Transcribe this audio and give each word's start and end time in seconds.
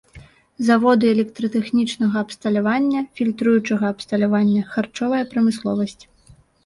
Заводы 0.67 1.05
электратэхнічнага 1.15 2.17
абсталявання, 2.25 2.99
фільтруючага 3.19 3.85
абсталявання, 3.97 4.61
харчовая 4.75 5.23
прамысловасць. 5.35 6.01